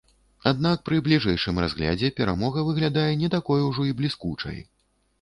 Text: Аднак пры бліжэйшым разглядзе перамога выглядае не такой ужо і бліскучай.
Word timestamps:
Аднак 0.51 0.81
пры 0.89 0.97
бліжэйшым 1.07 1.61
разглядзе 1.65 2.11
перамога 2.23 2.67
выглядае 2.73 3.07
не 3.23 3.33
такой 3.39 3.67
ужо 3.71 3.89
і 3.93 3.99
бліскучай. 4.01 4.57